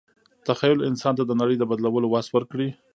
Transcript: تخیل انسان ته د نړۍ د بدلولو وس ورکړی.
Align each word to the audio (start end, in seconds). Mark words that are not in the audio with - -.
تخیل 0.47 0.79
انسان 0.89 1.13
ته 1.19 1.23
د 1.25 1.31
نړۍ 1.41 1.55
د 1.59 1.63
بدلولو 1.71 2.07
وس 2.09 2.27
ورکړی. 2.31 2.69